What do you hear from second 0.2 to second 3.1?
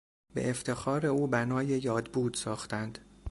به افتخار او بنای یادبود ساختند.